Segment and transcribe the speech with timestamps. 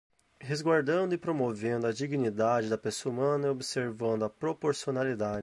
[0.39, 5.39] resguardando e promovendo a dignidade da pessoa humana e observando a proporcionalidade